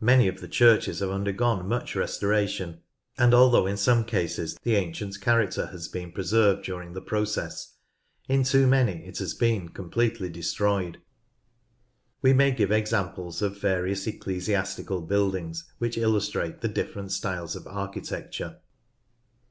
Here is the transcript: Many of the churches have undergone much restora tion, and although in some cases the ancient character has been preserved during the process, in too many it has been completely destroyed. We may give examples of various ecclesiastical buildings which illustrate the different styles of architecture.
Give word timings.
Many 0.00 0.26
of 0.26 0.40
the 0.40 0.48
churches 0.48 1.00
have 1.00 1.10
undergone 1.10 1.68
much 1.68 1.92
restora 1.92 2.48
tion, 2.48 2.80
and 3.18 3.34
although 3.34 3.66
in 3.66 3.76
some 3.76 4.06
cases 4.06 4.56
the 4.62 4.74
ancient 4.74 5.20
character 5.20 5.66
has 5.66 5.86
been 5.86 6.12
preserved 6.12 6.64
during 6.64 6.94
the 6.94 7.02
process, 7.02 7.74
in 8.26 8.42
too 8.42 8.66
many 8.66 9.04
it 9.04 9.18
has 9.18 9.34
been 9.34 9.68
completely 9.68 10.30
destroyed. 10.30 10.98
We 12.22 12.32
may 12.32 12.52
give 12.52 12.72
examples 12.72 13.42
of 13.42 13.60
various 13.60 14.06
ecclesiastical 14.06 15.02
buildings 15.02 15.70
which 15.76 15.98
illustrate 15.98 16.62
the 16.62 16.68
different 16.68 17.12
styles 17.12 17.54
of 17.54 17.66
architecture. 17.66 18.60